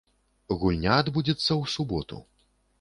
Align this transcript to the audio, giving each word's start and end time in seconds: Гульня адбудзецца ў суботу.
Гульня 0.63 0.95
адбудзецца 1.03 1.45
ў 1.45 1.63
суботу. 1.77 2.23